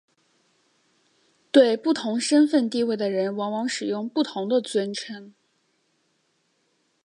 [1.51, 5.35] 对不同身份地位的人往往使用不同的尊称。